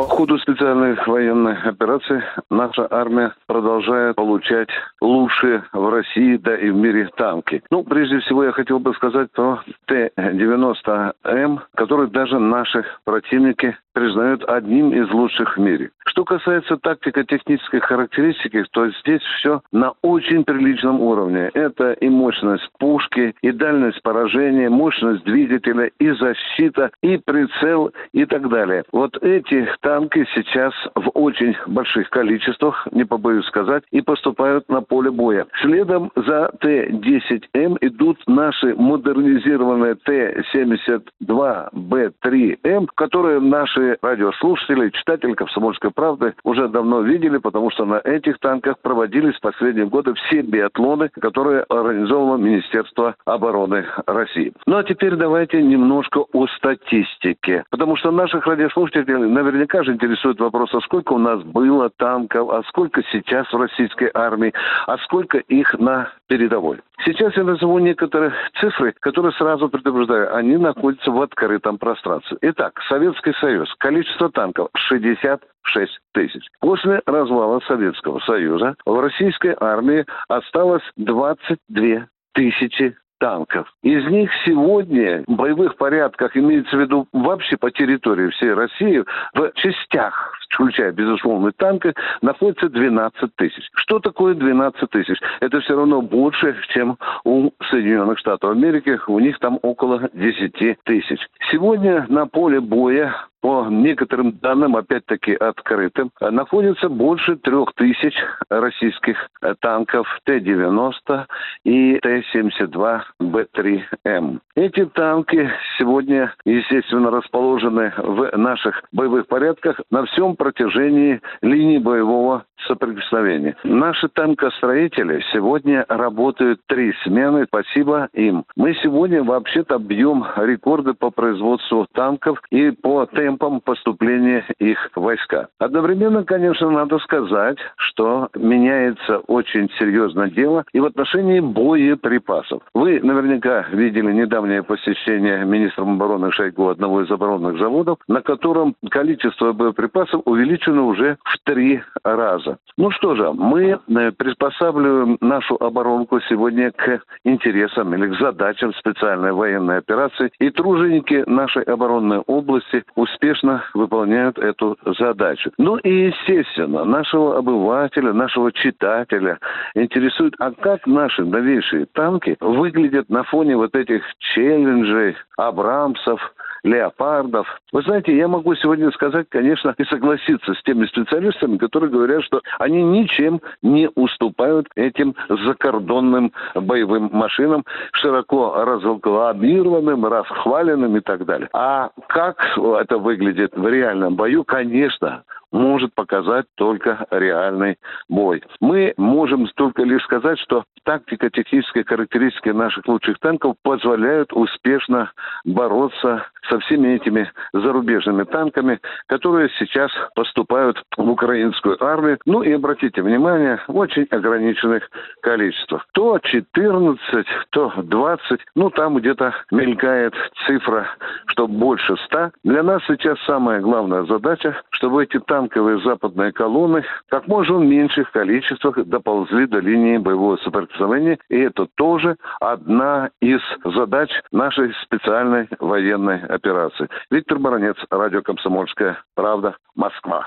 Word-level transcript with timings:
По 0.00 0.06
ходу 0.06 0.38
специальной 0.38 0.94
военной 1.06 1.58
операции 1.60 2.24
наша 2.48 2.88
армия 2.90 3.34
продолжает 3.46 4.16
получать 4.16 4.70
лучшие 5.02 5.62
в 5.74 5.90
России, 5.90 6.38
да 6.38 6.56
и 6.56 6.70
в 6.70 6.74
мире 6.74 7.10
танки. 7.18 7.62
Ну, 7.70 7.84
прежде 7.84 8.20
всего, 8.20 8.44
я 8.44 8.52
хотел 8.52 8.78
бы 8.78 8.94
сказать 8.94 9.30
про 9.32 9.62
Т-90М, 9.88 11.60
который 11.74 12.08
даже 12.08 12.38
наши 12.38 12.82
противники 13.04 13.76
признают 13.92 14.44
одним 14.48 14.92
из 14.92 15.10
лучших 15.10 15.56
в 15.56 15.60
мире. 15.60 15.90
Что 16.06 16.24
касается 16.24 16.76
тактико-технической 16.76 17.80
характеристики, 17.80 18.64
то 18.72 18.88
здесь 18.90 19.22
все 19.38 19.62
на 19.72 19.92
очень 20.02 20.44
приличном 20.44 21.00
уровне. 21.00 21.50
Это 21.54 21.92
и 21.92 22.08
мощность 22.08 22.68
пушки, 22.78 23.34
и 23.42 23.52
дальность 23.52 24.02
поражения, 24.02 24.68
мощность 24.68 25.24
двигателя, 25.24 25.90
и 25.98 26.10
защита, 26.10 26.90
и 27.02 27.16
прицел, 27.18 27.90
и 28.12 28.26
так 28.26 28.48
далее. 28.48 28.84
Вот 28.92 29.16
эти 29.22 29.68
танки 29.80 30.26
сейчас 30.34 30.74
в 30.94 31.10
очень 31.14 31.56
больших 31.66 32.10
количествах, 32.10 32.86
не 32.92 33.04
побоюсь 33.04 33.46
сказать, 33.46 33.82
и 33.90 34.00
поступают 34.00 34.68
на 34.68 34.82
поле 34.82 35.10
боя. 35.10 35.46
Следом 35.62 36.12
за 36.16 36.52
Т-90М 36.60 37.76
идут 37.80 38.18
наши 38.26 38.74
модернизированные 38.74 39.94
Т-72Б3М, 39.94 42.88
которые 42.94 43.40
наши 43.40 43.89
радиослушатели, 44.02 44.90
читатели 44.90 45.34
«Комсомольской 45.34 45.90
правды» 45.90 46.34
уже 46.44 46.68
давно 46.68 47.00
видели, 47.00 47.38
потому 47.38 47.70
что 47.70 47.84
на 47.84 48.00
этих 48.02 48.38
танках 48.38 48.78
проводились 48.80 49.36
в 49.36 49.40
последние 49.40 49.86
годы 49.86 50.14
все 50.14 50.42
биатлоны, 50.42 51.10
которые 51.20 51.62
организовало 51.68 52.36
Министерство 52.36 53.14
обороны 53.24 53.86
России. 54.06 54.52
Ну 54.66 54.76
а 54.76 54.84
теперь 54.84 55.16
давайте 55.16 55.62
немножко 55.62 56.24
о 56.32 56.46
статистике, 56.48 57.64
потому 57.70 57.96
что 57.96 58.10
наших 58.10 58.46
радиослушателей 58.46 59.16
наверняка 59.16 59.82
же 59.82 59.92
интересует 59.92 60.40
вопрос, 60.40 60.74
а 60.74 60.80
сколько 60.80 61.12
у 61.12 61.18
нас 61.18 61.42
было 61.42 61.90
танков, 61.90 62.50
а 62.50 62.62
сколько 62.68 63.02
сейчас 63.12 63.52
в 63.52 63.56
российской 63.56 64.10
армии, 64.12 64.52
а 64.86 64.98
сколько 64.98 65.38
их 65.38 65.78
на 65.78 66.10
передовой. 66.28 66.78
Сейчас 67.04 67.34
я 67.34 67.44
назову 67.44 67.78
некоторые 67.78 68.32
цифры, 68.60 68.94
которые 69.00 69.32
сразу 69.32 69.68
предупреждаю, 69.68 70.36
они 70.36 70.58
находятся 70.58 71.10
в 71.10 71.20
открытом 71.22 71.78
пространстве. 71.78 72.36
Итак, 72.42 72.78
Советский 72.88 73.32
Союз. 73.40 73.69
Количество 73.78 74.30
танков 74.30 74.68
66 74.74 75.98
тысяч. 76.12 76.46
После 76.60 77.00
развала 77.06 77.60
Советского 77.60 78.20
Союза 78.20 78.76
в 78.84 79.00
российской 79.00 79.56
армии 79.58 80.04
осталось 80.28 80.82
22 80.96 82.08
тысячи 82.34 82.96
танков. 83.20 83.68
Из 83.82 84.04
них 84.06 84.30
сегодня 84.44 85.22
в 85.28 85.36
боевых 85.36 85.76
порядках, 85.76 86.36
имеется 86.36 86.76
в 86.76 86.80
виду 86.80 87.06
вообще 87.12 87.56
по 87.56 87.70
территории 87.70 88.30
всей 88.30 88.54
России, 88.54 89.04
в 89.34 89.52
частях, 89.54 90.32
включая, 90.48 90.90
безусловно, 90.90 91.52
танки, 91.52 91.94
находится 92.22 92.68
12 92.68 93.36
тысяч. 93.36 93.68
Что 93.74 94.00
такое 94.00 94.34
12 94.34 94.90
тысяч? 94.90 95.18
Это 95.40 95.60
все 95.60 95.76
равно 95.76 96.00
больше, 96.00 96.56
чем 96.72 96.96
у 97.24 97.50
Соединенных 97.70 98.18
Штатов 98.18 98.50
Америки. 98.50 98.98
У 99.06 99.20
них 99.20 99.38
там 99.38 99.58
около 99.62 100.08
10 100.12 100.82
тысяч. 100.84 101.20
Сегодня 101.50 102.06
на 102.08 102.26
поле 102.26 102.60
боя 102.60 103.14
по 103.40 103.66
некоторым 103.68 104.38
данным, 104.38 104.76
опять-таки 104.76 105.34
открытым, 105.34 106.12
находится 106.20 106.88
больше 106.88 107.34
трех 107.36 107.72
тысяч 107.74 108.14
российских 108.48 109.28
танков 109.60 110.06
Т-90 110.24 111.26
и 111.64 111.98
Т-72Б3М. 112.00 114.40
Эти 114.56 114.84
танки 114.86 115.50
сегодня, 115.78 116.34
естественно, 116.44 117.10
расположены 117.10 117.92
в 117.96 118.36
наших 118.36 118.82
боевых 118.92 119.26
порядках 119.26 119.80
на 119.90 120.04
всем 120.04 120.36
протяжении 120.36 121.20
линии 121.42 121.78
боевого 121.78 122.44
соприкосновения. 122.66 123.56
Наши 123.64 124.08
танкостроители 124.08 125.22
сегодня 125.32 125.84
работают 125.88 126.60
три 126.66 126.92
смены, 127.04 127.46
спасибо 127.46 128.08
им. 128.12 128.44
Мы 128.56 128.74
сегодня 128.82 129.22
вообще-то 129.22 129.78
бьем 129.78 130.24
рекорды 130.36 130.94
по 130.94 131.10
производству 131.10 131.86
танков 131.92 132.40
и 132.50 132.70
по 132.70 133.06
темпам 133.06 133.60
поступления 133.60 134.44
их 134.58 134.90
войска. 134.94 135.48
Одновременно, 135.58 136.24
конечно, 136.24 136.70
надо 136.70 136.98
сказать, 136.98 137.58
что 137.76 138.28
меняется 138.34 139.18
очень 139.26 139.70
серьезное 139.78 140.30
дело 140.30 140.64
и 140.72 140.80
в 140.80 140.84
отношении 140.84 141.40
боеприпасов. 141.40 142.62
Вы 142.74 143.00
наверняка 143.00 143.66
видели 143.72 144.12
недавнее 144.12 144.62
посещение 144.62 145.44
министром 145.44 145.94
обороны 145.94 146.30
Шойгу 146.32 146.68
одного 146.68 147.02
из 147.02 147.10
оборонных 147.10 147.58
заводов, 147.58 147.98
на 148.08 148.22
котором 148.22 148.74
количество 148.90 149.52
боеприпасов 149.52 150.22
увеличено 150.24 150.84
уже 150.84 151.16
в 151.24 151.38
три 151.44 151.82
раза 152.04 152.49
вопроса. 152.50 152.58
Ну 152.76 152.90
что 152.90 153.14
же, 153.14 153.32
мы 153.32 153.78
э, 153.78 154.12
приспосабливаем 154.12 155.18
нашу 155.20 155.56
оборонку 155.60 156.20
сегодня 156.28 156.72
к 156.72 157.02
интересам 157.24 157.94
или 157.94 158.14
к 158.14 158.18
задачам 158.18 158.72
специальной 158.74 159.32
военной 159.32 159.78
операции, 159.78 160.30
и 160.38 160.50
труженики 160.50 161.24
нашей 161.26 161.62
оборонной 161.64 162.18
области 162.18 162.84
успешно 162.94 163.64
выполняют 163.74 164.38
эту 164.38 164.78
задачу. 164.98 165.50
Ну 165.58 165.76
и, 165.76 166.06
естественно, 166.06 166.84
нашего 166.84 167.38
обывателя, 167.38 168.12
нашего 168.12 168.52
читателя 168.52 169.38
интересует, 169.74 170.34
а 170.38 170.52
как 170.52 170.86
наши 170.86 171.24
новейшие 171.24 171.86
танки 171.86 172.36
выглядят 172.40 173.08
на 173.10 173.24
фоне 173.24 173.56
вот 173.56 173.74
этих 173.74 174.02
челленджей, 174.18 175.16
Абрамсов, 175.36 176.20
леопардов. 176.62 177.46
Вы 177.72 177.82
знаете, 177.82 178.16
я 178.16 178.28
могу 178.28 178.54
сегодня 178.54 178.90
сказать, 178.90 179.26
конечно, 179.28 179.74
и 179.78 179.84
согласиться 179.84 180.54
с 180.54 180.62
теми 180.62 180.86
специалистами, 180.86 181.56
которые 181.56 181.90
говорят, 181.90 182.22
что 182.24 182.40
они 182.58 182.82
ничем 182.82 183.40
не 183.62 183.88
уступают 183.94 184.68
этим 184.74 185.14
закордонным 185.28 186.32
боевым 186.54 187.10
машинам, 187.12 187.64
широко 187.92 188.64
разрекламированным, 188.64 190.06
расхваленным 190.06 190.96
и 190.96 191.00
так 191.00 191.24
далее. 191.24 191.48
А 191.52 191.90
как 192.08 192.42
это 192.56 192.98
выглядит 192.98 193.56
в 193.56 193.66
реальном 193.66 194.16
бою, 194.16 194.44
конечно, 194.44 195.24
может 195.52 195.94
показать 195.94 196.46
только 196.56 197.06
реальный 197.10 197.76
бой. 198.08 198.42
Мы 198.60 198.94
можем 198.96 199.46
только 199.54 199.82
лишь 199.82 200.02
сказать, 200.04 200.38
что 200.38 200.64
тактико-технические 200.84 201.84
характеристики 201.84 202.48
наших 202.50 202.86
лучших 202.86 203.18
танков 203.18 203.56
позволяют 203.62 204.32
успешно 204.32 205.12
бороться 205.44 206.26
со 206.48 206.58
всеми 206.60 206.94
этими 206.94 207.30
зарубежными 207.52 208.24
танками, 208.24 208.80
которые 209.06 209.50
сейчас 209.58 209.90
поступают 210.14 210.82
в 210.96 211.08
украинскую 211.08 211.82
армию. 211.82 212.18
Ну 212.26 212.42
и 212.42 212.52
обратите 212.52 213.02
внимание, 213.02 213.60
в 213.68 213.76
очень 213.76 214.06
ограниченных 214.10 214.90
количествах. 215.22 215.86
То 215.92 216.18
14, 216.18 217.26
то 217.50 217.72
20, 217.76 218.40
ну 218.54 218.70
там 218.70 218.96
где-то 218.96 219.34
мелькает 219.50 220.14
цифра, 220.46 220.86
что 221.26 221.46
больше 221.46 221.96
100. 222.06 222.30
Для 222.44 222.62
нас 222.62 222.82
сейчас 222.86 223.18
самая 223.26 223.60
главная 223.60 224.04
задача, 224.04 224.60
чтобы 224.70 225.04
эти 225.04 225.18
танковые 225.40 225.80
западные 225.80 226.32
колонны 226.32 226.84
как 227.08 227.26
можно 227.26 227.56
в 227.56 227.64
меньших 227.64 228.12
количествах 228.12 228.84
доползли 228.84 229.46
до 229.46 229.58
линии 229.58 229.96
боевого 229.96 230.36
соприкосновения. 230.38 231.18
И 231.30 231.38
это 231.38 231.66
тоже 231.76 232.16
одна 232.40 233.10
из 233.22 233.40
задач 233.64 234.10
нашей 234.32 234.74
специальной 234.84 235.48
военной 235.58 236.20
операции. 236.26 236.88
Виктор 237.10 237.38
Баранец, 237.38 237.76
радио 237.90 238.20
«Комсомольская 238.20 239.02
правда», 239.14 239.56
Москва. 239.74 240.26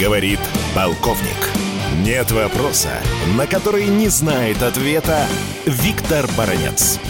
Говорит 0.00 0.40
полковник. 0.74 1.40
Нет 2.04 2.30
вопроса, 2.30 2.90
на 3.36 3.46
который 3.46 3.86
не 3.86 4.08
знает 4.08 4.62
ответа 4.62 5.26
Виктор 5.64 6.26
Баранец. 6.36 7.00